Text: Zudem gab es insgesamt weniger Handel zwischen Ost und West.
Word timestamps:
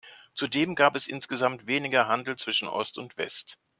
Zudem 0.33 0.73
gab 0.73 0.95
es 0.95 1.07
insgesamt 1.07 1.67
weniger 1.67 2.07
Handel 2.07 2.35
zwischen 2.35 2.67
Ost 2.67 2.97
und 2.97 3.17
West. 3.19 3.59